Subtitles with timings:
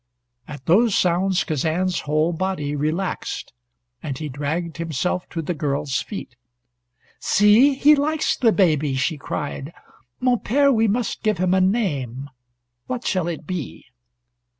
[0.47, 3.53] At those sounds Kazan's whole body relaxed,
[4.01, 6.35] and he dragged himself to the girl's feet.
[7.19, 9.71] "See, he likes the baby!" she cried.
[10.19, 12.31] "Mon pere, we must give him a name.
[12.87, 13.85] What shall it be?"